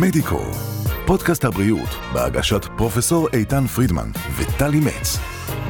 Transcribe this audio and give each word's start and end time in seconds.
מדיקו, 0.00 0.40
פודקאסט 1.06 1.44
הבריאות 1.44 1.88
בהגשת 2.12 2.64
פרופסור 2.76 3.28
איתן 3.32 3.66
פרידמן 3.66 4.10
וטלי 4.36 4.80
מצ. 4.80 5.18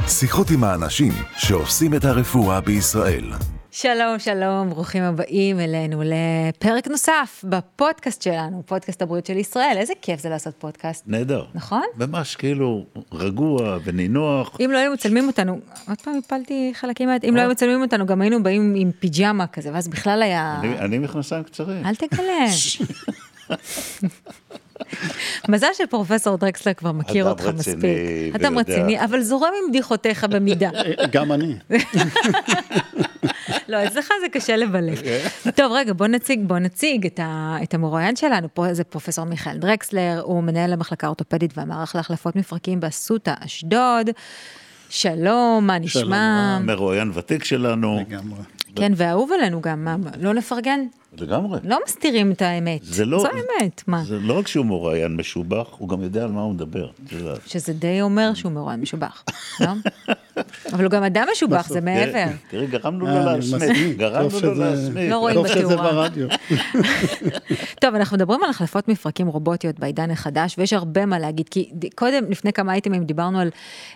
שיחות 0.07 0.51
עם 0.51 0.63
האנשים 0.63 1.13
שעושים 1.37 1.93
את 1.93 2.05
הרפואה 2.05 2.61
בישראל. 2.61 3.31
שלום, 3.71 4.19
שלום, 4.19 4.69
ברוכים 4.69 5.03
הבאים 5.03 5.59
אלינו 5.59 6.01
לפרק 6.05 6.87
נוסף 6.87 7.45
בפודקאסט 7.49 8.21
שלנו, 8.21 8.63
פודקאסט 8.65 9.01
הבריאות 9.01 9.25
של 9.25 9.37
ישראל. 9.37 9.75
איזה 9.77 9.93
כיף 10.01 10.21
זה 10.21 10.29
לעשות 10.29 10.53
פודקאסט. 10.57 11.03
נהדר. 11.07 11.45
נכון? 11.55 11.83
ממש 11.97 12.35
כאילו 12.35 12.85
רגוע 13.11 13.77
ונינוח. 13.83 14.57
אם 14.65 14.71
לא 14.71 14.77
היו 14.77 14.93
מצלמים 14.93 15.27
אותנו, 15.27 15.59
עוד 15.87 16.01
פעם 16.01 16.13
הפלתי 16.25 16.71
חלקים. 16.75 17.09
אם 17.29 17.35
לא 17.35 17.41
היו 17.41 17.49
מצלמים 17.49 17.81
אותנו, 17.81 18.05
גם 18.05 18.21
היינו 18.21 18.43
באים 18.43 18.73
עם 18.77 18.91
פיג'מה 18.99 19.47
כזה, 19.47 19.69
ואז 19.73 19.87
בכלל 19.87 20.21
היה... 20.21 20.59
אני, 20.59 20.79
אני 20.79 20.97
מכנסיים 20.99 21.43
קצרים. 21.43 21.85
אל 21.85 21.95
תגלה. 21.95 22.47
מזל 25.49 25.67
שפרופסור 25.73 26.37
דרקסלר 26.37 26.73
כבר 26.73 26.91
מכיר 26.91 27.25
אדם 27.25 27.31
אותך 27.31 27.43
רציני 27.43 27.75
מספיק. 27.75 28.35
אדם 28.35 28.55
ויודע. 28.55 28.73
רציני, 28.73 29.03
אבל 29.03 29.21
זורם 29.21 29.51
עם 29.63 29.69
בדיחותיך 29.69 30.23
במידה. 30.23 30.69
גם 31.11 31.31
אני. 31.31 31.55
לא, 33.69 33.87
אצלך 33.87 34.09
זה 34.21 34.29
קשה 34.31 34.55
לבלף. 34.55 35.01
טוב, 35.55 35.71
רגע, 35.71 35.93
בוא 35.93 36.07
נציג, 36.07 36.39
בוא 36.47 36.59
נציג 36.59 37.05
את, 37.05 37.19
ה, 37.23 37.57
את 37.63 37.73
המרואיין 37.73 38.15
שלנו. 38.15 38.47
פה 38.53 38.73
זה 38.73 38.83
פרופסור 38.83 39.25
מיכאל 39.25 39.57
דרקסלר, 39.57 40.21
הוא 40.23 40.43
מנהל 40.43 40.73
המחלקה 40.73 41.07
האורתופדית 41.07 41.57
והמערך 41.57 41.95
להחלפות 41.95 42.35
מפרקים 42.35 42.79
באסותא 42.79 43.33
אשדוד. 43.39 44.09
שלום, 44.89 45.67
מה 45.67 45.79
נשמע? 45.79 46.59
מרואיין 46.59 47.11
ותיק 47.13 47.43
שלנו. 47.43 47.99
לגמרי. 48.09 48.39
כן, 48.75 48.91
ואהוב 48.95 49.31
עלינו 49.31 49.61
גם, 49.61 49.85
מה, 49.85 49.95
לא 50.19 50.33
לפרגן? 50.33 50.79
לגמרי. 51.21 51.59
לא 51.63 51.79
מסתירים 51.85 52.31
את 52.31 52.41
האמת. 52.41 52.83
זה 52.83 53.05
לא... 53.05 53.19
זו 53.19 53.27
האמת, 53.27 53.81
מה? 53.87 54.03
זה 54.03 54.19
לא 54.19 54.39
רק 54.39 54.47
שהוא 54.47 54.65
מרואיין 54.65 55.15
משובח, 55.15 55.67
הוא 55.77 55.89
גם 55.89 56.03
יודע 56.03 56.23
על 56.23 56.31
מה 56.31 56.41
הוא 56.41 56.53
מדבר. 56.53 56.89
שזה 57.47 57.73
די 57.73 58.01
אומר 58.01 58.33
שהוא 58.33 58.51
מרואיין 58.51 58.81
משובח, 58.81 59.23
לא? 59.59 59.67
אבל 60.73 60.83
הוא 60.83 60.91
גם 60.91 61.03
אדם 61.03 61.27
משובח, 61.31 61.69
זה 61.69 61.81
מעבר. 61.81 62.25
תראי, 62.49 62.67
גרמנו 62.67 62.99
לו 62.99 63.07
אה, 63.07 63.33
אני 63.33 63.39
להסמיק. 63.51 63.97
גרמנו 63.97 64.39
לו 64.43 64.53
להסמיק. 64.53 65.11
לא 65.11 65.17
רואים 65.17 65.35
טוב 65.35 65.47
שזה 65.47 65.65
בתאורה. 65.65 65.91
ברדיו. 65.91 66.27
טוב, 67.81 67.95
אנחנו 67.95 68.17
מדברים 68.17 68.43
על 68.43 68.49
החלפות 68.49 68.87
מפרקים 68.87 69.27
רובוטיות 69.27 69.79
בעידן 69.79 70.11
החדש, 70.11 70.55
ויש 70.57 70.73
הרבה 70.73 71.05
מה 71.05 71.19
להגיד, 71.19 71.49
כי 71.49 71.69
קודם, 71.95 72.23
לפני 72.29 72.53
כמה 72.53 72.73
אייטמים 72.73 73.03
דיברנו 73.03 73.39
על 73.39 73.49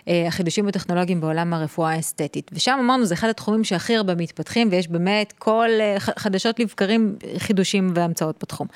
אה, 0.08 0.24
החידושים 0.26 0.68
הטכנולוגיים 0.68 1.20
בעולם 1.20 1.54
הרפואה 1.54 1.90
האסתטית, 1.90 2.50
ושם 2.54 2.78
אמרנו, 2.80 3.04
זה 3.04 3.14
אחד 3.14 3.28
התחומים 3.28 3.64
שהכי 3.64 3.96
הרבה 3.96 4.14
מתפתחים, 4.14 4.68
ויש 4.70 4.88
באמת 4.88 5.32
כל 5.38 5.68
אה, 5.80 5.96
חדשות 6.00 6.60
לבקרים 6.60 7.07
חידושים 7.38 7.92
והמצאות 7.94 8.36
בתחום. 8.42 8.66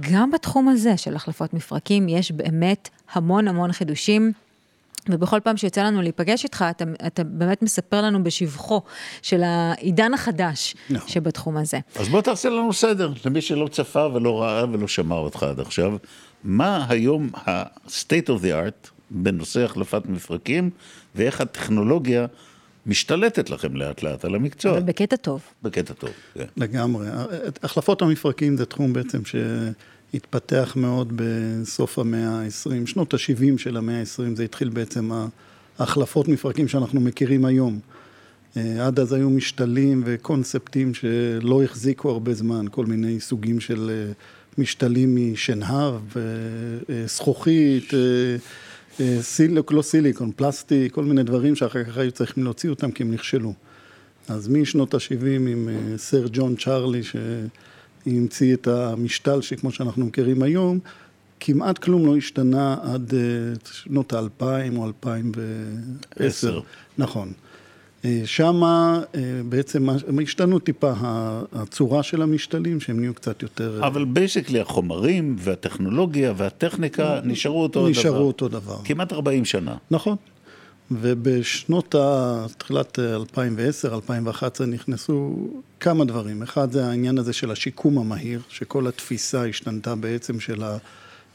גם 0.00 0.30
בתחום 0.30 0.68
הזה 0.68 0.96
של 0.96 1.16
החלפות 1.16 1.54
מפרקים, 1.54 2.08
יש 2.08 2.32
באמת 2.32 2.88
המון 3.12 3.48
המון 3.48 3.72
חידושים. 3.72 4.32
ובכל 5.08 5.40
פעם 5.40 5.56
שיוצא 5.56 5.82
לנו 5.82 6.02
להיפגש 6.02 6.44
איתך, 6.44 6.64
אתה, 6.70 6.84
אתה 7.06 7.24
באמת 7.24 7.62
מספר 7.62 8.02
לנו 8.02 8.24
בשבחו 8.24 8.82
של 9.22 9.42
העידן 9.42 10.14
החדש 10.14 10.74
נכון. 10.90 11.08
שבתחום 11.08 11.56
הזה. 11.56 11.78
אז 11.96 12.08
בוא 12.08 12.20
תעשה 12.20 12.48
לנו 12.48 12.72
סדר, 12.72 13.12
למי 13.24 13.40
שלא 13.40 13.68
צפה 13.68 14.06
ולא 14.14 14.42
ראה 14.42 14.64
ולא 14.72 14.88
שמע 14.88 15.14
אותך 15.14 15.42
עד 15.42 15.60
עכשיו. 15.60 15.96
מה 16.44 16.86
היום 16.88 17.30
ה-state 17.34 18.28
of 18.28 18.42
the 18.42 18.44
art 18.44 18.90
בנושא 19.10 19.64
החלפת 19.64 20.02
מפרקים, 20.06 20.70
ואיך 21.14 21.40
הטכנולוגיה 21.40 22.26
משתלטת 22.86 23.50
לכם 23.50 23.76
לאט 23.76 24.02
לאט 24.02 24.24
על 24.24 24.34
המקצוע. 24.34 24.72
אבל 24.72 24.82
בקטע 24.82 25.16
טוב. 25.16 25.42
בקטע 25.62 25.94
טוב, 25.94 26.10
כן. 26.34 26.44
לגמרי. 26.56 27.06
החלפות 27.62 28.02
המפרקים 28.02 28.56
זה 28.56 28.66
תחום 28.66 28.92
בעצם 28.92 29.20
שהתפתח 29.24 30.72
מאוד 30.76 31.12
בסוף 31.16 31.98
המאה 31.98 32.28
ה-20, 32.28 32.86
שנות 32.86 33.14
ה-70 33.14 33.58
של 33.58 33.76
המאה 33.76 34.00
ה-20, 34.00 34.36
זה 34.36 34.44
התחיל 34.44 34.68
בעצם 34.68 35.10
ההחלפות 35.78 36.28
מפרקים 36.28 36.68
שאנחנו 36.68 37.00
מכירים 37.00 37.44
היום. 37.44 37.80
עד 38.56 39.00
אז 39.00 39.12
היו 39.12 39.30
משתלים 39.30 40.02
וקונספטים 40.06 40.94
שלא 40.94 41.62
החזיקו 41.62 42.10
הרבה 42.10 42.34
זמן, 42.34 42.66
כל 42.70 42.86
מיני 42.86 43.20
סוגים 43.20 43.60
של 43.60 44.10
משתלים 44.58 45.32
משנהב, 45.32 45.94
אה, 46.16 46.22
אה, 46.90 47.06
זכוכית, 47.06 47.94
אה, 47.94 47.98
סילוק, 49.20 49.72
לא 49.72 49.82
סיליקון, 49.82 50.30
פלסטיק, 50.36 50.92
כל 50.92 51.04
מיני 51.04 51.22
דברים 51.22 51.54
שאחר 51.54 51.84
כך 51.84 51.96
היו 51.96 52.12
צריכים 52.12 52.44
להוציא 52.44 52.70
אותם 52.70 52.90
כי 52.90 53.02
הם 53.02 53.12
נכשלו. 53.12 53.54
אז 54.28 54.48
משנות 54.48 54.94
ה-70 54.94 55.24
עם 55.24 55.68
אה, 55.68 55.98
סר 55.98 56.26
ג'ון 56.32 56.56
צ'רלי 56.56 57.00
שהמציא 57.02 58.54
את 58.54 58.66
המשתל 58.66 59.40
שכמו 59.40 59.72
שאנחנו 59.72 60.06
מכירים 60.06 60.42
היום, 60.42 60.78
כמעט 61.40 61.78
כלום 61.78 62.06
לא 62.06 62.16
השתנה 62.16 62.76
עד 62.82 63.14
אה, 63.14 63.20
שנות 63.72 64.12
האלפיים 64.12 64.78
או 64.78 64.86
אלפיים 64.86 65.32
ועשר. 65.36 66.26
עשר. 66.26 66.60
נכון. 66.98 67.32
אה, 68.06 68.20
שמה 68.24 69.02
אה, 69.14 69.20
בעצם 69.48 69.88
השתנו 70.22 70.58
טיפה 70.58 70.92
ה- 70.96 71.42
הצורה 71.52 72.02
של 72.02 72.22
המשתלים, 72.22 72.80
שהם 72.80 73.00
נהיו 73.00 73.14
קצת 73.14 73.42
יותר... 73.42 73.80
אה, 73.82 73.86
אבל 73.86 74.04
basically 74.04 74.60
החומרים 74.60 75.36
והטכנולוגיה 75.38 76.32
והטכניקה 76.36 77.20
נשארו 77.24 77.62
אותו 77.62 77.80
דבר. 77.80 77.90
נשארו 77.90 78.26
אותו 78.26 78.48
דבר. 78.48 78.76
כמעט 78.84 79.12
40 79.12 79.44
שנה. 79.44 79.76
נכון. 79.90 80.16
ובשנות 80.90 81.94
ה... 81.94 82.46
תחילת 82.58 82.98
2010, 82.98 83.94
2011 83.94 84.66
נכנסו 84.66 85.48
כמה 85.80 86.04
דברים. 86.04 86.42
אחד 86.42 86.72
זה 86.72 86.86
העניין 86.86 87.18
הזה 87.18 87.32
של 87.32 87.50
השיקום 87.50 87.98
המהיר, 87.98 88.40
שכל 88.48 88.86
התפיסה 88.86 89.46
השתנתה 89.46 89.94
בעצם 89.94 90.40
של 90.40 90.62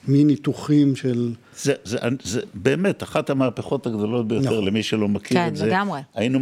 המיניתוחים 0.08 0.96
של... 0.96 1.32
זה, 1.58 1.74
זה, 1.84 1.98
זה 2.24 2.42
באמת 2.54 3.04
אחת 3.04 3.30
המהפכות 3.30 3.88
הגדולות 3.88 4.28
ביותר 4.28 4.46
נכון. 4.52 4.66
למי 4.66 4.84
שלא 4.84 5.08
מכיר 5.08 5.38
כן, 5.38 5.48
את 5.48 5.56
זה. 5.56 5.66
לגמרי. 5.66 6.00
היינו, 6.16 6.40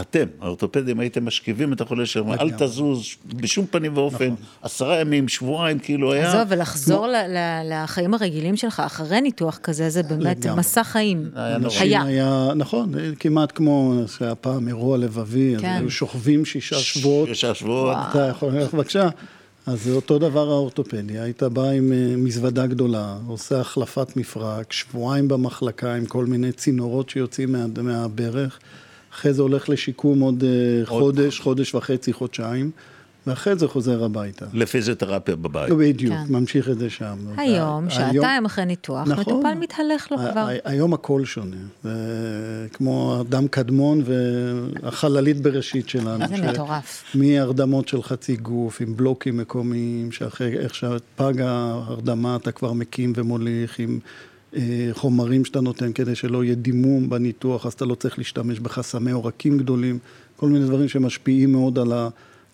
אתם, 0.00 0.24
האורתופדים, 0.40 1.00
הייתם 1.00 1.26
משכיבים 1.26 1.72
את 1.72 1.80
החולה 1.80 2.06
שלכם, 2.06 2.32
אל. 2.32 2.50
תזוז 2.58 3.06
בשום 3.26 3.66
פנים 3.66 3.96
ואופן, 3.96 4.34
עשרה 4.62 5.00
ימים, 5.00 5.28
שבועיים, 5.28 5.78
כאילו 5.78 6.12
היה... 6.12 6.28
עזוב, 6.28 6.42
ולחזור 6.48 7.06
ל- 7.06 7.14
לחיים 7.64 8.14
הרגילים 8.14 8.56
שלך 8.56 8.82
אחרי 8.86 9.20
ניתוח 9.20 9.58
כזה, 9.62 9.90
זה 9.90 10.02
באמת 10.02 10.44
לגמרי. 10.44 10.58
מסע 10.60 10.84
חיים. 10.84 11.30
היה 11.34 11.58
נורא. 11.58 11.74
היה. 11.80 12.02
היה, 12.02 12.48
נכון, 12.56 12.92
כמעט 13.20 13.52
כמו 13.54 13.94
שהיה 14.18 14.34
פעם 14.34 14.68
אירוע 14.68 14.98
לבבי, 14.98 15.56
אז 15.56 15.60
כן. 15.62 15.76
היו 15.80 15.90
שוכבים 15.90 16.44
שישה 16.44 16.76
שבועות. 16.78 17.28
שישה 17.28 17.54
שבועות. 17.54 17.96
אתה 18.10 18.26
יכול 18.26 18.52
ללכת 18.52 18.74
בבקשה. 18.74 19.08
אז 19.66 19.82
זה 19.82 19.92
אותו 19.92 20.18
דבר 20.18 20.50
האורתופדיה, 20.50 21.22
היית 21.22 21.42
בא 21.42 21.68
עם 21.70 21.92
אה, 21.92 22.16
מזוודה 22.16 22.66
גדולה, 22.66 23.18
עושה 23.26 23.60
החלפת 23.60 24.16
מפרק, 24.16 24.72
שבועיים 24.72 25.28
במחלקה 25.28 25.94
עם 25.94 26.06
כל 26.06 26.26
מיני 26.26 26.52
צינורות 26.52 27.10
שיוצאים 27.10 27.52
מה, 27.52 27.66
מהברך, 27.82 28.58
אחרי 29.12 29.32
זה 29.32 29.42
הולך 29.42 29.68
לשיקום 29.68 30.20
עוד, 30.20 30.44
אה, 30.44 30.86
חודש, 30.86 31.40
חודש 31.40 31.74
וחצי, 31.74 32.12
חודשיים, 32.12 32.70
ואחרי 33.26 33.56
זה 33.56 33.68
חוזר 33.68 34.04
הביתה. 34.04 34.46
לפיזיותרפיה 34.52 35.36
בבית. 35.36 35.72
בדיוק, 35.72 36.14
כן. 36.14 36.32
ממשיך 36.32 36.68
את 36.70 36.78
זה 36.78 36.90
שם. 36.90 37.16
היום, 37.36 37.84
וה- 37.84 37.90
שעתיים 37.90 38.44
אחרי 38.44 38.64
ניתוח, 38.64 39.08
נכון. 39.08 39.20
מטופל 39.34 39.54
מתהלך 39.60 40.08
לו 40.10 40.18
כבר. 40.18 40.48
היום 40.64 40.94
הכל 40.94 41.24
שונה, 41.24 41.56
זה 41.84 41.90
כמו 42.72 43.18
אדם 43.28 43.48
קדמון 43.48 44.02
והחללית 44.82 45.40
בראשית 45.40 45.88
שלנו. 45.88 46.28
זה 46.28 46.36
ש- 46.36 46.40
מטורף. 46.40 47.04
מהרדמות 47.14 47.88
של 47.88 48.02
חצי 48.02 48.36
גוף, 48.36 48.80
עם 48.80 48.96
בלוקים 48.96 49.36
מקומיים, 49.36 50.12
שאחרי 50.12 50.58
איך 50.58 50.74
שפג 50.74 51.40
ההרדמה 51.40 52.36
אתה 52.36 52.52
כבר 52.52 52.72
מקים 52.72 53.12
ומוליך, 53.16 53.78
עם 53.78 53.98
אה, 54.56 54.62
חומרים 54.92 55.44
שאתה 55.44 55.60
נותן 55.60 55.92
כדי 55.92 56.14
שלא 56.14 56.44
יהיה 56.44 56.54
דימום 56.54 57.08
בניתוח, 57.10 57.66
אז 57.66 57.72
אתה 57.72 57.84
לא 57.84 57.94
צריך 57.94 58.18
להשתמש 58.18 58.60
בחסמי 58.60 59.10
עורקים 59.10 59.58
גדולים, 59.58 59.98
כל 60.36 60.48
מיני 60.48 60.64
דברים 60.64 60.88
שמשפיעים 60.88 61.52
מאוד 61.52 61.78
על 61.78 61.92
ה... 61.92 62.08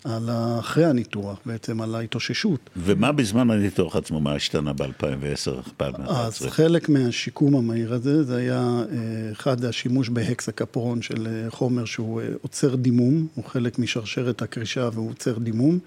על 0.04 0.30
אחרי 0.58 0.84
הניתוח, 0.84 1.38
בעצם 1.46 1.80
על 1.80 1.94
ההתאוששות. 1.94 2.70
ומה 2.76 3.12
בזמן 3.12 3.50
הניתוח 3.50 3.96
עצמו, 3.96 4.20
מה 4.20 4.34
השתנה 4.34 4.72
ב-2010, 4.72 5.32
אז 5.32 5.48
2011? 5.48 6.50
חלק 6.50 6.88
מהשיקום 6.88 7.56
המהיר 7.56 7.94
הזה, 7.94 8.22
זה 8.22 8.36
היה 8.36 8.84
אה, 8.92 9.32
אחד 9.32 9.64
השימוש 9.64 10.08
בהקסקפרון 10.08 11.02
של 11.02 11.26
אה, 11.26 11.50
חומר 11.50 11.84
שהוא 11.84 12.20
אה, 12.20 12.26
עוצר 12.42 12.74
דימום, 12.74 13.26
הוא 13.34 13.44
חלק 13.44 13.78
משרשרת 13.78 14.42
הקרישה 14.42 14.88
והוא 14.92 15.10
עוצר 15.10 15.38
דימום, 15.38 15.78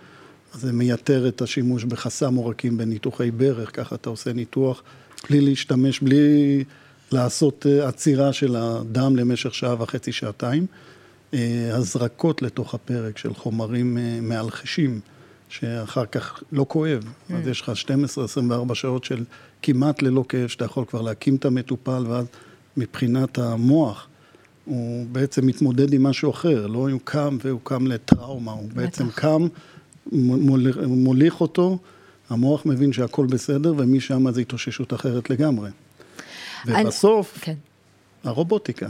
אז 0.54 0.62
זה 0.62 0.74
מייתר 0.74 1.28
את 1.28 1.42
השימוש 1.42 1.84
בחסם 1.84 2.36
עורקים 2.36 2.78
בניתוחי 2.78 3.31
ברך, 3.31 3.75
ככה 3.75 3.95
אתה 3.95 4.10
עושה 4.10 4.34
ניתוח 4.34 4.84
בלי 5.30 5.42
להשתמש, 5.42 6.00
בלי 6.00 6.63
לעשות 7.12 7.66
עצירה 7.84 8.34
של 8.34 8.56
הדם 8.56 9.16
למשך 9.16 9.54
שעה 9.54 9.81
וחצי, 9.84 10.12
שעתיים. 10.12 10.66
אה, 11.36 11.76
הזרקות 11.76 12.42
לתוך 12.42 12.74
הפרק 12.74 13.18
של 13.18 13.34
חומרים 13.34 13.98
אה, 13.98 14.20
מאלחשים, 14.22 15.00
שאחר 15.50 16.06
כך 16.06 16.44
לא 16.52 16.66
כואב. 16.70 17.04
אז 17.36 17.48
יש 17.48 17.62
לך 17.62 17.72
12-24 18.70 18.74
שעות 18.74 19.04
של 19.04 19.24
כמעט 19.62 20.02
ללא 20.02 20.24
כאב, 20.30 20.48
שאתה 20.48 20.66
יכול 20.66 20.86
כבר 20.86 21.02
להקים 21.02 21.36
את 21.36 21.46
המטופל, 21.46 22.04
ואז 22.08 22.26
מבחינת 22.78 23.38
המוח, 23.38 24.08
הוא 24.66 25.06
בעצם 25.12 25.48
מתמודד 25.48 25.94
עם 25.94 26.04
משהו 26.04 26.32
אחר, 26.32 26.68
לא 26.68 26.90
הוא 26.90 27.00
קם 27.04 27.38
והוא 27.42 27.60
קם 27.64 27.88
לטראומה, 27.88 28.52
הוא 28.52 28.70
בעצם 28.74 29.10
קם, 29.10 29.48
מוליך, 30.12 30.78
מוליך 30.88 31.42
אותו, 31.42 31.78
המוח 32.30 32.66
מבין 32.66 32.94
שהכל 32.94 33.26
בסדר, 33.26 33.74
ומשם 33.78 34.31
זה 34.31 34.42
התאוששות 34.42 34.94
אחרת 34.94 35.30
לגמרי. 35.30 35.70
אני- 36.68 36.84
ובסוף, 36.84 37.38
כן. 37.42 37.54
הרובוטיקה. 38.24 38.88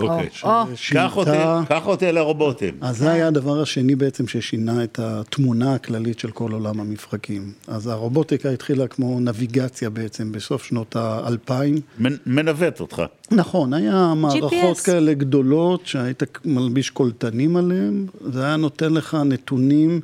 אוקיי. 0.00 0.28
או, 0.44 0.48
או. 0.50 0.64
קח 0.92 1.16
אותי- 1.16 1.30
קח 1.68 1.86
אותי 1.86 2.12
לרובוטים. 2.12 2.74
אז 2.80 2.98
זה 2.98 3.10
היה 3.10 3.28
הדבר 3.28 3.60
השני 3.62 3.94
בעצם 3.94 4.28
ששינה 4.28 4.84
את 4.84 4.98
התמונה 5.02 5.74
הכללית 5.74 6.18
של 6.18 6.30
כל 6.30 6.52
עולם 6.52 6.80
המפרקים. 6.80 7.52
אז 7.68 7.86
הרובוטיקה 7.86 8.50
התחילה 8.50 8.86
כמו 8.86 9.20
נביגציה 9.20 9.90
בעצם 9.90 10.32
בסוף 10.32 10.64
שנות 10.64 10.96
האלפיים. 10.96 11.80
מנ- 12.00 12.16
מנווט 12.26 12.80
אותך. 12.80 13.02
נכון, 13.30 13.72
היה 13.72 14.12
מערכות. 14.16 14.78
כאלה 14.80 15.14
גדולות 15.14 15.86
שהיית 15.86 16.22
מלביש 16.44 16.90
קולטנים 16.90 17.56
עליהם, 17.56 18.06
זה 18.32 18.44
היה 18.44 18.56
נותן 18.56 18.92
לך 18.92 19.14
נתונים 19.24 20.00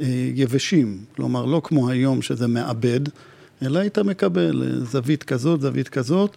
אה, 0.00 0.06
יבשים, 0.34 0.98
כלומר 1.16 1.44
לא 1.44 1.60
כמו 1.64 1.90
היום 1.90 2.22
שזה 2.22 2.46
מעבד, 2.46 3.00
אלא 3.62 3.78
היית 3.78 3.98
מקבל 3.98 4.62
אה, 4.62 4.84
זווית 4.84 5.22
כזאת, 5.24 5.60
זווית 5.60 5.88
כזאת, 5.88 6.36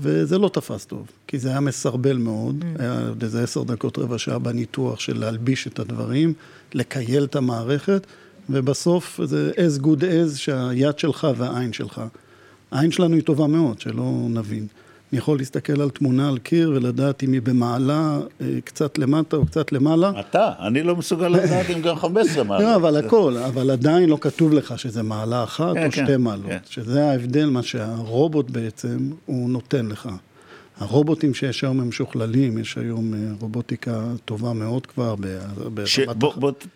וזה 0.00 0.38
לא 0.38 0.48
תפס 0.48 0.84
טוב, 0.84 1.06
כי 1.26 1.38
זה 1.38 1.48
היה 1.48 1.60
מסרבל 1.60 2.16
מאוד, 2.16 2.62
Mm. 2.62 2.82
היה 2.82 3.08
עוד 3.08 3.22
איזה 3.22 3.42
עשר 3.42 3.62
דקות, 3.62 3.98
רבע 3.98 4.18
שעה 4.18 4.38
בניתוח 4.38 5.00
של 5.00 5.18
להלביש 5.18 5.66
את 5.66 5.78
הדברים, 5.78 6.32
לקייל 6.74 7.24
את 7.24 7.36
המערכת, 7.36 8.06
ובסוף 8.50 9.20
זה 9.24 9.52
as 9.56 9.82
good 9.82 10.00
as 10.00 10.36
שהיד 10.36 10.98
שלך 10.98 11.26
והעין 11.36 11.72
שלך. 11.72 12.02
העין 12.70 12.90
שלנו 12.90 13.14
היא 13.14 13.22
טובה 13.22 13.46
מאוד, 13.46 13.80
שלא 13.80 14.26
נבין. 14.30 14.66
אני 15.12 15.18
יכול 15.18 15.38
להסתכל 15.38 15.80
על 15.80 15.90
תמונה 15.90 16.28
על 16.28 16.38
קיר 16.38 16.70
ולדעת 16.74 17.22
אם 17.22 17.32
היא 17.32 17.42
במעלה 17.42 18.18
אה, 18.40 18.46
קצת 18.64 18.98
למטה 18.98 19.36
או 19.36 19.46
קצת 19.46 19.72
למעלה. 19.72 20.20
אתה, 20.20 20.52
אני 20.60 20.82
לא 20.82 20.96
מסוגל 20.96 21.28
לדעת 21.28 21.70
אם 21.70 21.82
גם 21.82 21.96
15 21.96 22.44
מעלות. 22.44 22.64
לא, 22.64 22.76
אבל 22.76 22.96
הכל, 22.96 23.36
אבל 23.36 23.70
עדיין 23.70 24.08
לא 24.08 24.18
כתוב 24.20 24.52
לך 24.52 24.78
שזה 24.78 25.02
מעלה 25.02 25.44
אחת 25.44 25.74
כן, 25.74 25.86
או 25.86 25.90
כן, 25.92 26.04
שתי 26.04 26.16
מעלות. 26.16 26.46
כן. 26.46 26.58
שזה 26.70 27.10
ההבדל, 27.10 27.50
מה 27.50 27.62
שהרובוט 27.62 28.50
בעצם, 28.50 29.10
הוא 29.26 29.50
נותן 29.50 29.86
לך. 29.86 30.08
הרובוטים 30.80 31.34
שיש 31.34 31.64
היום 31.64 31.80
הם 31.80 31.88
משוכללים, 31.88 32.58
יש 32.58 32.78
היום 32.78 33.14
אה, 33.14 33.18
רובוטיקה 33.40 34.02
טובה 34.24 34.52
מאוד 34.52 34.86
כבר 34.86 35.14
ש... 35.84 36.00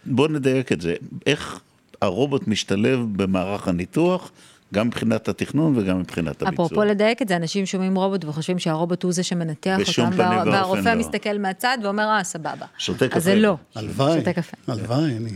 בוא 0.06 0.28
נדייק 0.28 0.72
את 0.72 0.80
זה. 0.80 0.94
איך 1.26 1.60
הרובוט 2.02 2.48
משתלב 2.48 3.00
במערך 3.16 3.68
הניתוח, 3.68 4.30
גם 4.72 4.86
מבחינת 4.86 5.28
התכנון 5.28 5.78
וגם 5.78 6.00
מבחינת 6.00 6.42
הביצוע. 6.42 6.66
אפרופו 6.66 6.84
לדייק 6.84 7.22
את 7.22 7.28
זה, 7.28 7.36
אנשים 7.36 7.66
שומעים 7.66 7.96
רובוט 7.96 8.24
וחושבים 8.24 8.58
שהרובוט 8.58 9.02
הוא 9.02 9.12
זה 9.12 9.22
שמנתח 9.22 9.78
אותם, 9.88 10.10
וה- 10.16 10.42
והרופא 10.46 10.88
לא. 10.88 10.94
מסתכל 10.94 11.38
מהצד 11.38 11.78
ואומר, 11.82 12.08
אה, 12.08 12.24
סבבה. 12.24 12.66
שותה 12.78 13.04
אז 13.04 13.10
קפה. 13.10 13.20
זה 13.20 13.34
לא. 13.34 13.56
הלוואי, 13.74 14.18
שותה 14.18 14.32
קפה. 14.32 14.56
הלוואי, 14.68 15.16
אני... 15.16 15.30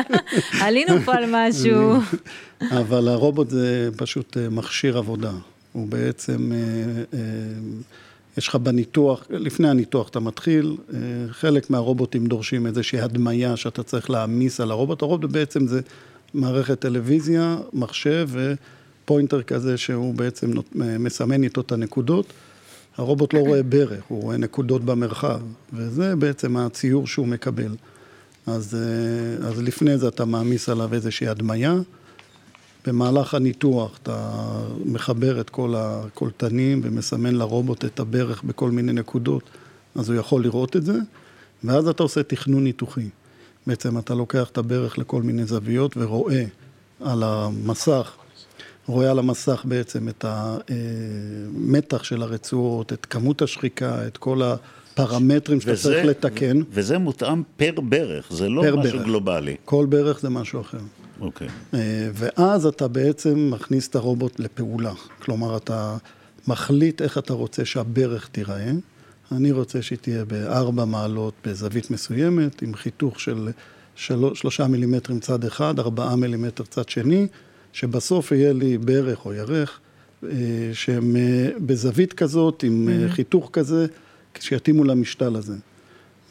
עלינו 0.66 1.00
פה 1.04 1.14
על 1.14 1.24
משהו. 1.28 1.94
אבל 2.70 3.08
הרובוט 3.08 3.50
זה 3.50 3.88
פשוט 3.96 4.36
אה, 4.36 4.48
מכשיר 4.50 4.98
עבודה. 4.98 5.32
הוא 5.72 5.88
בעצם, 5.88 6.52
אה, 6.52 6.58
אה, 7.18 7.18
יש 8.38 8.48
לך 8.48 8.54
בניתוח, 8.56 9.24
לפני 9.30 9.68
הניתוח 9.68 10.08
אתה 10.08 10.20
מתחיל, 10.20 10.76
חלק 11.30 11.70
מהרובוטים 11.70 12.26
דורשים 12.26 12.66
איזושהי 12.66 13.00
הדמיה 13.00 13.56
שאתה 13.56 13.82
צריך 13.82 14.10
להעמיס 14.10 14.60
על 14.60 14.70
הרובוט. 14.70 15.02
הרובוט 15.02 15.30
בעצם 15.30 15.66
זה 15.66 15.80
מערכת 16.34 16.80
טלוויזיה, 16.80 17.56
מחשב 17.72 18.28
ופוינטר 19.04 19.42
כזה 19.42 19.76
שהוא 19.76 20.14
בעצם 20.14 20.52
נות- 20.52 20.68
מסמן 20.74 21.42
איתו 21.42 21.60
את 21.60 21.72
הנקודות. 21.72 22.26
הרובוט 22.96 23.34
לא 23.34 23.38
רואה 23.38 23.62
ברך, 23.62 24.02
הוא 24.08 24.22
רואה 24.22 24.36
נקודות 24.36 24.84
במרחב, 24.84 25.40
וזה 25.72 26.16
בעצם 26.16 26.56
הציור 26.56 27.06
שהוא 27.06 27.26
מקבל. 27.28 27.74
אז, 28.46 28.74
אה, 28.74 29.48
אז 29.48 29.62
לפני 29.62 29.98
זה 29.98 30.08
אתה 30.08 30.24
מעמיס 30.24 30.68
עליו 30.68 30.94
איזושהי 30.94 31.28
הדמיה. 31.28 31.74
במהלך 32.86 33.34
הניתוח 33.34 33.98
אתה 34.02 34.30
מחבר 34.84 35.40
את 35.40 35.50
כל 35.50 35.74
הקולטנים 35.76 36.80
ומסמן 36.84 37.34
לרובוט 37.34 37.84
את 37.84 38.00
הברך 38.00 38.42
בכל 38.42 38.70
מיני 38.70 38.92
נקודות, 38.92 39.42
אז 39.94 40.10
הוא 40.10 40.18
יכול 40.18 40.42
לראות 40.42 40.76
את 40.76 40.84
זה, 40.84 40.98
ואז 41.64 41.88
אתה 41.88 42.02
עושה 42.02 42.22
תכנון 42.22 42.64
ניתוחי. 42.64 43.08
בעצם 43.66 43.98
אתה 43.98 44.14
לוקח 44.14 44.48
את 44.50 44.58
הברך 44.58 44.98
לכל 44.98 45.22
מיני 45.22 45.44
זוויות 45.44 45.96
ורואה 45.96 46.44
על 47.00 47.22
המסך, 47.22 48.12
רואה 48.86 49.10
על 49.10 49.18
המסך 49.18 49.62
בעצם 49.64 50.08
את 50.08 50.24
המתח 50.28 52.02
של 52.04 52.22
הרצועות, 52.22 52.92
את 52.92 53.06
כמות 53.06 53.42
השחיקה, 53.42 54.06
את 54.06 54.16
כל 54.16 54.40
הפרמטרים 54.42 55.60
שאתה 55.60 55.72
וזה- 55.72 55.82
צריך 55.82 56.04
לתקן. 56.06 56.60
וזה 56.70 56.98
מותאם 56.98 57.42
פר 57.56 57.80
ברך, 57.80 58.32
זה 58.32 58.48
לא 58.48 58.62
משהו 58.62 58.92
ברך. 58.92 59.04
גלובלי. 59.04 59.56
כל 59.64 59.86
ברך 59.88 60.20
זה 60.20 60.28
משהו 60.28 60.60
אחר. 60.60 60.78
אוקיי. 61.20 61.48
אה, 61.74 61.78
ואז 62.14 62.66
אתה 62.66 62.88
בעצם 62.88 63.50
מכניס 63.52 63.88
את 63.88 63.94
הרובוט 63.96 64.38
לפעולה. 64.40 64.92
כלומר, 65.22 65.56
אתה 65.56 65.96
מחליט 66.48 67.02
איך 67.02 67.18
אתה 67.18 67.32
רוצה 67.32 67.64
שהברך 67.64 68.28
תיראה. 68.32 68.72
אני 69.36 69.52
רוצה 69.52 69.82
שהיא 69.82 69.98
תהיה 69.98 70.24
בארבע 70.24 70.84
מעלות 70.84 71.34
בזווית 71.44 71.90
מסוימת, 71.90 72.62
עם 72.62 72.74
חיתוך 72.74 73.20
של 73.20 73.48
שלוש, 73.96 74.40
שלושה 74.40 74.66
מילימטרים 74.66 75.20
צד 75.20 75.44
אחד, 75.44 75.78
ארבעה 75.78 76.16
מילימטר 76.16 76.64
צד 76.64 76.88
שני, 76.88 77.26
שבסוף 77.72 78.32
יהיה 78.32 78.52
לי 78.52 78.78
ברך 78.78 79.26
או 79.26 79.32
ירך, 79.32 79.80
אה, 80.24 80.28
שהם 80.72 81.16
אה, 81.16 81.48
בזווית 81.58 82.12
כזאת, 82.12 82.62
עם 82.62 82.88
אה, 82.88 83.08
חיתוך 83.08 83.50
כזה, 83.52 83.86
שיתאימו 84.40 84.84
למשתל 84.84 85.36
הזה. 85.36 85.56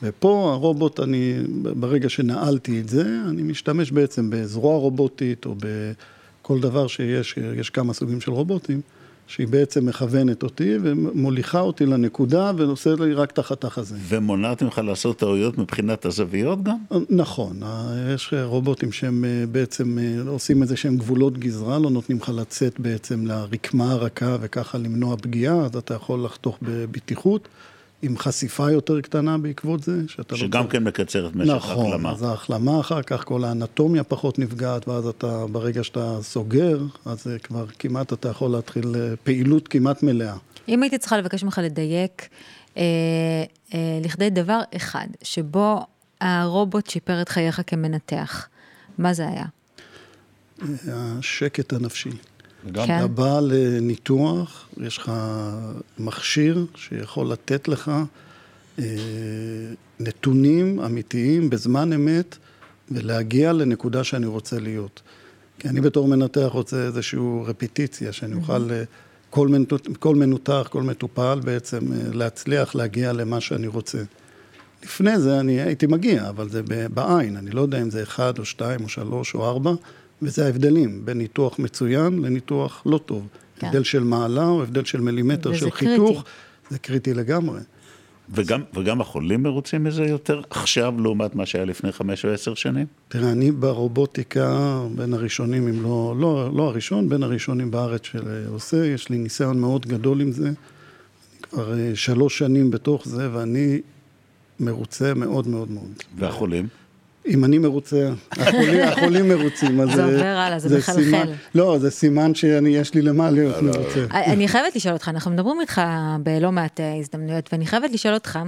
ופה 0.03 0.51
הרובוט, 0.53 0.99
אני, 0.99 1.33
ברגע 1.61 2.09
שנעלתי 2.09 2.79
את 2.79 2.89
זה, 2.89 3.05
אני 3.29 3.43
משתמש 3.43 3.91
בעצם 3.91 4.29
בזרוע 4.29 4.77
רובוטית 4.77 5.45
או 5.45 5.55
בכל 5.59 6.59
דבר 6.59 6.87
שיש, 6.87 7.35
יש 7.55 7.69
כמה 7.69 7.93
סוגים 7.93 8.21
של 8.21 8.31
רובוטים, 8.31 8.81
שהיא 9.27 9.47
בעצם 9.47 9.85
מכוונת 9.85 10.43
אותי 10.43 10.77
ומוליכה 10.81 11.59
אותי 11.59 11.85
לנקודה 11.85 12.51
ועושה 12.57 12.95
לי 12.99 13.13
רק 13.13 13.31
את 13.31 13.39
החתך 13.39 13.77
הזה. 13.77 13.95
ומונעת 14.07 14.63
ממך 14.63 14.81
לעשות 14.85 15.17
טעויות 15.17 15.57
מבחינת 15.57 16.05
הזוויות 16.05 16.63
גם? 16.63 16.77
נכון, 17.09 17.59
יש 18.13 18.33
רובוטים 18.43 18.91
שהם 18.91 19.25
אה, 19.25 19.45
בעצם 19.51 19.99
אה, 19.99 20.29
עושים 20.29 20.61
איזה 20.61 20.77
שהם 20.77 20.97
גבולות 20.97 21.37
גזרה, 21.37 21.79
לא 21.79 21.89
נותנים 21.89 22.17
לך 22.17 22.31
לצאת 22.35 22.79
בעצם 22.79 23.25
לרקמה 23.25 23.91
הרכה 23.91 24.37
וככה 24.41 24.77
למנוע 24.77 25.17
פגיעה, 25.17 25.65
אז 25.65 25.75
אתה 25.75 25.93
יכול 25.93 26.25
לחתוך 26.25 26.57
בבטיחות. 26.61 27.47
עם 28.03 28.17
חשיפה 28.17 28.71
יותר 28.71 29.01
קטנה 29.01 29.37
בעקבות 29.37 29.83
זה, 29.83 30.01
שאתה 30.07 30.37
שגם 30.37 30.63
לא... 30.63 30.69
כן 30.69 30.83
מקצר 30.83 31.27
את 31.27 31.35
משך 31.35 31.53
נכון, 31.53 31.85
ההחלמה. 31.85 32.11
אז 32.11 32.23
ההחלמה 32.23 32.79
אחר 32.79 33.01
כך, 33.01 33.23
כל 33.23 33.43
האנטומיה 33.43 34.03
פחות 34.03 34.39
נפגעת, 34.39 34.87
ואז 34.87 35.07
אתה, 35.07 35.45
ברגע 35.51 35.83
שאתה 35.83 36.17
סוגר, 36.21 36.79
אז 37.05 37.27
כבר 37.43 37.65
כמעט 37.79 38.13
אתה 38.13 38.29
יכול 38.29 38.51
להתחיל 38.51 38.95
אה, 38.95 39.15
פעילות 39.23 39.67
כמעט 39.67 40.03
מלאה. 40.03 40.35
אם 40.67 40.83
הייתי 40.83 40.97
צריכה 40.97 41.17
לבקש 41.17 41.43
ממך 41.43 41.61
לדייק 41.63 42.27
אה, 42.77 42.83
אה, 43.73 43.99
לכדי 44.03 44.29
דבר 44.29 44.59
אחד, 44.75 45.07
שבו 45.21 45.85
הרובוט 46.21 46.89
שיפר 46.89 47.21
את 47.21 47.29
חייך 47.29 47.61
כמנתח, 47.67 48.47
מה 48.97 49.13
זה 49.13 49.27
היה? 49.27 49.45
השקט 50.87 51.73
הנפשי. 51.73 52.09
גם 52.71 52.87
כן. 52.87 52.97
אתה 52.97 53.07
בא 53.07 53.39
לניתוח, 53.39 54.69
יש 54.77 54.97
לך 54.97 55.11
מכשיר 55.99 56.65
שיכול 56.75 57.27
לתת 57.27 57.67
לך 57.67 57.91
אה, 58.79 58.85
נתונים 59.99 60.79
אמיתיים 60.79 61.49
בזמן 61.49 61.93
אמת 61.93 62.37
ולהגיע 62.91 63.53
לנקודה 63.53 64.03
שאני 64.03 64.25
רוצה 64.25 64.59
להיות. 64.59 65.01
כי 65.59 65.69
אני 65.69 65.81
בתור 65.81 66.07
מנתח 66.07 66.49
רוצה 66.51 66.77
איזושהי 66.85 67.19
רפיטיציה, 67.45 68.11
שאני 68.11 68.35
אוכל, 68.35 68.71
אה, 68.71 68.83
כל, 69.29 69.47
מנותח, 69.47 69.77
כל 69.99 70.15
מנותח, 70.15 70.67
כל 70.69 70.83
מטופל 70.83 71.39
בעצם 71.43 71.93
אה, 71.93 71.97
להצליח 72.13 72.75
להגיע 72.75 73.13
למה 73.13 73.41
שאני 73.41 73.67
רוצה. 73.67 74.03
לפני 74.83 75.19
זה 75.19 75.39
אני 75.39 75.61
הייתי 75.61 75.87
מגיע, 75.87 76.29
אבל 76.29 76.49
זה 76.49 76.61
בעין, 76.93 77.37
אני 77.37 77.51
לא 77.51 77.61
יודע 77.61 77.81
אם 77.81 77.89
זה 77.89 78.03
אחד 78.03 78.39
או 78.39 78.45
שתיים 78.45 78.83
או 78.83 78.89
שלוש 78.89 79.35
או 79.35 79.45
ארבע, 79.45 79.73
וזה 80.23 80.45
ההבדלים 80.45 81.05
בין 81.05 81.17
ניתוח 81.17 81.59
מצוין 81.59 82.21
לניתוח 82.21 82.83
לא 82.85 82.97
טוב. 82.97 83.27
כן. 83.59 83.67
הבדל 83.67 83.83
של 83.83 84.03
מעלה 84.03 84.45
או 84.45 84.63
הבדל 84.63 84.83
של 84.83 85.01
מילימטר 85.01 85.53
של 85.53 85.69
קריטי. 85.69 85.97
חיתוך, 85.97 86.23
זה 86.69 86.79
קריטי 86.79 87.13
לגמרי. 87.13 87.59
וגם, 88.29 88.61
וגם 88.73 89.01
החולים 89.01 89.43
מרוצים 89.43 89.83
מזה 89.83 90.03
יותר 90.03 90.41
עכשיו 90.49 90.93
לעומת 90.97 91.35
מה 91.35 91.45
שהיה 91.45 91.65
לפני 91.65 91.91
חמש 91.91 92.25
או 92.25 92.29
עשר 92.29 92.53
שנים? 92.53 92.85
תראה, 93.07 93.31
אני 93.31 93.51
ברובוטיקה 93.51 94.79
בין 94.95 95.13
הראשונים, 95.13 95.67
אם 95.67 95.83
לא, 95.83 96.15
לא, 96.19 96.49
לא 96.55 96.63
הראשון, 96.63 97.09
בין 97.09 97.23
הראשונים 97.23 97.71
בארץ 97.71 98.01
שעושה, 98.03 98.85
יש 98.85 99.09
לי 99.09 99.17
ניסיון 99.17 99.59
מאוד 99.59 99.85
גדול 99.85 100.21
עם 100.21 100.31
זה. 100.31 100.47
אני 100.47 100.55
כבר 101.41 101.79
אה, 101.79 101.91
שלוש 101.95 102.37
שנים 102.37 102.71
בתוך 102.71 103.07
זה, 103.07 103.29
ואני 103.33 103.81
מרוצה 104.59 105.13
מאוד 105.13 105.47
מאוד 105.47 105.71
מאוד. 105.71 105.93
והחולים? 106.17 106.67
אם 107.27 107.45
אני 107.45 107.57
מרוצה, 107.57 108.09
החולים, 108.31 108.81
החולים 108.91 109.29
מרוצים, 109.29 109.81
אז... 109.81 109.89
זה 109.95 110.01
אה, 110.01 110.05
עובר 110.05 110.25
הלאה, 110.25 110.59
זה 110.59 110.77
מחלחל. 110.77 111.03
סימן, 111.03 111.27
לא, 111.55 111.77
זה 111.79 111.91
סימן 111.91 112.35
שיש 112.35 112.93
לי 112.93 113.01
למה 113.01 113.31
להיות 113.31 113.61
מרוצה. 113.61 114.05
אני 114.11 114.47
חייבת 114.47 114.75
לשאול 114.75 114.93
אותך, 114.93 115.09
אנחנו 115.09 115.31
מדברים 115.31 115.61
איתך 115.61 115.81
בלא 116.23 116.51
מעט 116.51 116.79
אה, 116.79 116.95
הזדמנויות, 116.99 117.49
ואני 117.53 117.65
חייבת 117.65 117.91
לשאול 117.91 118.13
אותך, 118.13 118.39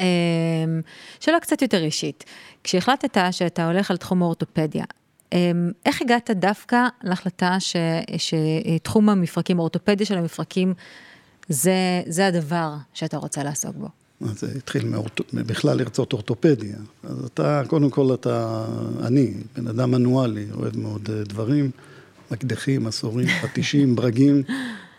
אה, 0.00 0.06
שאלה 1.20 1.40
קצת 1.40 1.62
יותר 1.62 1.84
אישית. 1.84 2.24
כשהחלטת 2.64 3.18
שאתה 3.30 3.66
הולך 3.66 3.90
על 3.90 3.96
תחום 3.96 4.22
האורתופדיה, 4.22 4.84
אמ, 5.32 5.70
איך 5.86 6.02
הגעת 6.02 6.30
דווקא 6.30 6.86
להחלטה 7.02 7.56
ש, 7.60 7.76
שתחום 8.16 9.08
המפרקים, 9.08 9.58
האורתופדיה 9.58 10.06
של 10.06 10.18
המפרקים, 10.18 10.74
זה, 11.48 12.02
זה 12.06 12.26
הדבר 12.26 12.74
שאתה 12.94 13.16
רוצה 13.16 13.42
לעסוק 13.42 13.76
בו? 13.76 13.88
אז 14.30 14.40
זה 14.40 14.48
התחיל 14.56 14.84
מאורט... 14.84 15.20
בכלל 15.34 15.78
לרצות 15.78 16.12
אורתופדיה. 16.12 16.76
אז 17.04 17.24
אתה, 17.24 17.62
קודם 17.66 17.90
כל 17.90 18.14
אתה, 18.14 18.64
אני, 19.02 19.34
בן 19.56 19.66
אדם 19.68 19.90
מנואלי, 19.90 20.46
אוהב 20.54 20.78
מאוד 20.78 21.08
אה, 21.12 21.24
דברים, 21.24 21.70
מקדחים, 22.30 22.84
מסורים, 22.84 23.28
פטישים, 23.42 23.96
ברגים. 23.96 24.42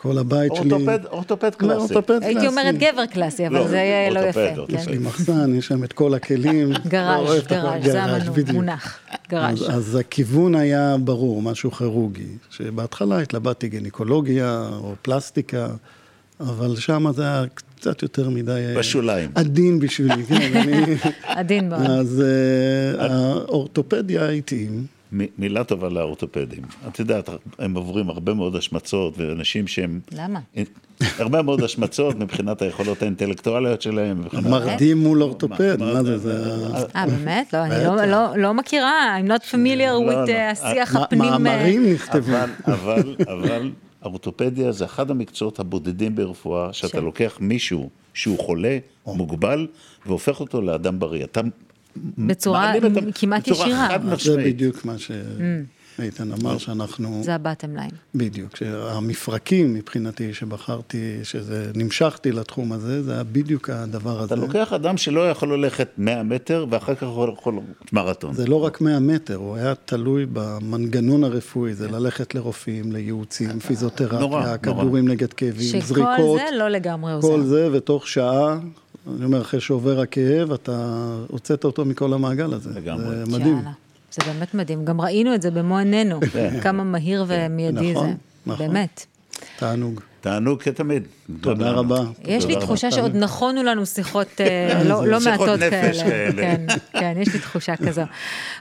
כל 0.03 0.17
הבית 0.17 0.55
שלי... 0.55 0.71
אורתופד, 0.71 1.05
אורתופד 1.05 1.55
קלאסי. 1.55 1.79
אורתופד 1.79 2.19
קלאסי. 2.19 2.25
הייתי 2.25 2.47
אומרת 2.47 2.75
גבר 2.77 3.05
קלאסי, 3.05 3.47
אבל 3.47 3.55
לא, 3.55 3.67
זה 3.67 3.75
יהיה 3.75 4.09
לא 4.09 4.19
יפה. 4.19 4.55
אורתופד. 4.57 4.79
יש 4.79 4.87
לי 4.87 4.97
מחסן, 4.97 5.55
יש 5.55 5.67
שם 5.67 5.83
את 5.83 5.93
כל 5.93 6.13
הכלים. 6.13 6.71
לא 6.71 6.77
גראז', 6.87 7.45
הכל. 7.45 7.55
גראז', 7.55 8.23
זה. 8.35 8.43
המונח, 8.47 8.99
גראז'. 9.29 9.61
אז, 9.61 9.75
אז 9.75 9.95
הכיוון 9.95 10.55
היה 10.55 10.95
ברור, 11.03 11.41
משהו 11.41 11.71
כירורגי, 11.71 12.27
שבהתחלה 12.49 13.19
התלבטתי 13.19 13.69
גינקולוגיה 13.69 14.69
או 14.73 14.95
פלסטיקה, 15.01 15.67
אבל 16.39 16.75
שם 16.75 17.11
זה 17.11 17.23
היה 17.23 17.43
קצת 17.53 18.01
יותר 18.01 18.29
מדי... 18.29 18.51
אה, 18.51 18.75
בשוליים. 18.79 19.29
עדין 19.35 19.79
בשבילי, 19.79 20.23
כן, 20.25 20.51
אני... 20.61 20.95
עדין 21.23 21.69
מאוד. 21.69 21.81
אז 21.81 22.23
אה, 22.99 23.05
האורתופדיה 23.05 24.29
התאים. 24.29 24.85
מילה 25.37 25.63
טובה 25.63 25.89
לאורתופדים. 25.89 26.61
את 26.87 26.99
יודעת, 26.99 27.29
הם 27.59 27.75
עוברים 27.77 28.09
הרבה 28.09 28.33
מאוד 28.33 28.55
השמצות, 28.55 29.13
ואנשים 29.17 29.67
שהם... 29.67 29.99
למה? 30.11 30.39
הרבה 31.19 31.41
מאוד 31.41 31.63
השמצות 31.63 32.15
מבחינת 32.19 32.61
היכולות 32.61 33.01
האינטלקטואליות 33.01 33.81
שלהם. 33.81 34.23
מרדים 34.49 34.97
מול 34.97 35.23
אורתופד, 35.23 35.75
מה- 35.79 36.03
זה, 36.03 36.17
זה... 36.17 36.53
אה, 36.95 37.05
באמת? 37.07 37.53
לא, 37.53 37.63
אני 37.65 37.83
לא- 37.85 38.05
לא- 38.05 38.37
לא 38.37 38.53
מכירה, 38.53 39.17
I'm 39.19 39.29
not 39.29 39.43
familiar 39.51 39.77
לא, 39.91 40.25
with. 40.25 40.29
אה, 40.29 40.51
השיח 40.51 40.95
הפנים... 40.95 41.21
אה, 41.23 41.37
מאמרים 41.37 41.93
נכתבו. 41.93 42.33
אבל, 42.67 43.71
אורתופדיה 44.05 44.71
זה 44.71 44.85
אחד 44.85 45.11
המקצועות 45.11 45.59
הבודדים 45.59 46.15
ברפואה, 46.15 46.73
שאתה 46.73 46.87
ש- 46.97 47.03
לוקח 47.03 47.37
מישהו 47.41 47.89
שהוא 48.13 48.39
חולה, 48.39 48.77
מוגבל, 49.07 49.67
והופך 50.05 50.39
אותו 50.39 50.61
לאדם 50.61 50.99
בריא. 50.99 51.23
אתה 51.23 51.41
בצורה 52.17 52.59
מעלים 52.61 52.85
את 52.85 53.03
ה- 53.03 53.11
כמעט 53.15 53.41
בצורה 53.49 53.67
ישירה. 53.67 53.87
חד 53.89 54.01
זה 54.05 54.13
משמעית. 54.15 54.55
בדיוק 54.55 54.85
מה 54.85 54.95
שאיתן 55.97 56.31
אמר, 56.31 56.57
שאנחנו... 56.57 57.21
זה 57.23 57.35
הבטם 57.35 57.75
ליין. 57.75 57.89
בדיוק, 58.15 58.55
שהמפרקים 58.55 59.73
מבחינתי 59.73 60.33
שבחרתי, 60.33 61.19
שזה, 61.23 61.71
נמשכתי 61.75 62.31
לתחום 62.31 62.71
הזה, 62.71 63.03
זה 63.03 63.13
היה 63.13 63.23
בדיוק 63.23 63.69
הדבר 63.69 64.19
הזה. 64.19 64.25
אתה 64.25 64.35
לוקח 64.35 64.73
אדם 64.73 64.97
שלא 64.97 65.29
יכול 65.29 65.53
ללכת 65.53 65.89
100 65.97 66.23
מטר, 66.23 66.65
ואחר 66.69 66.95
כך 66.95 67.01
יכול 67.01 67.33
יכול 67.37 67.59
מרתון. 67.93 68.33
זה 68.33 68.47
לא 68.47 68.63
רק 68.65 68.81
100 68.81 68.99
מטר, 68.99 69.35
הוא 69.35 69.55
היה 69.55 69.73
תלוי 69.85 70.25
במנגנון 70.33 71.23
הרפואי, 71.23 71.73
זה 71.73 71.87
ללכת 71.87 72.35
לרופאים, 72.35 72.91
לייעוצים, 72.91 73.59
פיזיותרפיה. 73.59 74.57
כדורים 74.57 75.07
נגד 75.07 75.33
כאבים, 75.33 75.67
שכל 75.67 75.81
זריקות, 75.81 76.39
זה 76.49 76.57
לא 76.57 76.69
לגמרי 76.69 77.13
כל 77.21 77.27
עוזר. 77.27 77.43
זה, 77.43 77.69
ותוך 77.71 78.07
שעה, 78.07 78.59
אני 79.15 79.25
אומר, 79.25 79.41
אחרי 79.41 79.59
שעובר 79.59 79.99
הכאב, 79.99 80.51
אתה 80.51 81.05
הוצאת 81.27 81.65
אותו 81.65 81.85
מכל 81.85 82.13
המעגל 82.13 82.53
הזה. 82.53 82.69
לגמרי. 82.75 83.15
זה 83.15 83.25
מדהים. 83.25 83.55
יאללה, 83.57 83.71
זה 84.13 84.21
באמת 84.33 84.53
מדהים, 84.53 84.85
גם 84.85 85.01
ראינו 85.01 85.35
את 85.35 85.41
זה 85.41 85.51
במו 85.51 85.77
עינינו, 85.77 86.19
כמה 86.63 86.83
מהיר 86.83 87.25
ומיידי 87.27 87.91
נכון, 87.91 88.07
זה, 88.07 88.13
נכון. 88.45 88.67
באמת. 88.67 89.05
תענוג. 89.59 89.99
תענוג 90.21 90.61
כתמיד. 90.61 91.07
תודה. 91.41 91.71
רבה. 91.71 91.99
יש 92.23 92.45
לי. 92.45 92.55
תחושה 92.55 92.91
שעוד 92.91 93.15
נכונו 93.15 93.63
לנו 93.63 93.85
שיחות 93.85 94.27
אה, 94.41 94.83
לא 94.89 95.07
לא 95.07 95.19
שיחות 95.19 95.39
מעטות 95.39 95.59
נפש 95.59 96.01
כאלה. 96.01 96.31
כאלה. 96.31 96.41
כן, 96.41 96.65
כן, 96.99 97.13
יש 97.21 97.33
לי 97.33 97.39
תחושה 97.39 97.75
כזו. 97.87 98.01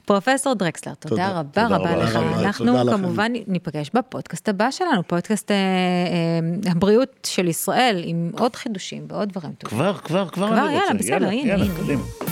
פרופסור 0.05 0.55
דרקסלר, 0.55 0.95
תודה. 0.95 1.29
רבה 1.29 1.67
רבה 1.67 1.97
לך. 1.97 2.17
אנחנו. 2.17 2.91
כמובן 2.91 3.33
ניפגש 3.47 3.91
בפודקאסט 3.95 4.49
הבא 4.49 4.71
שלנו, 4.71 5.03
פודקאסט 5.07 5.51
אה, 5.51 5.57
אה, 5.57 6.71
הבריאות 6.71 7.09
של 7.27 7.49
ישראל, 7.49 8.03
עם 8.05 8.31
עוד 8.39 8.57
חידושים 8.57 9.07
ועוד 9.09 9.29
דברים 9.29 9.53
טובים. 9.59 9.79
כבר, 9.79 9.95
כבר, 9.95 10.29
כבר 10.29 10.29
כבר, 10.29 10.47
אני 10.49 10.61
רוצה. 10.61 10.73
יאללה, 10.73 10.99
בסדר, 10.99 11.29
הנה, 11.29 11.55
הנה. 11.55 12.32